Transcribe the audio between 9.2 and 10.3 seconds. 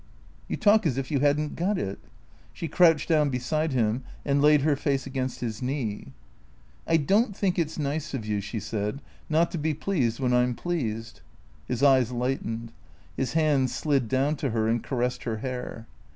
not to be pleased